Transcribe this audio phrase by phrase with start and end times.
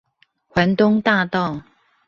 [0.55, 1.61] 環東大道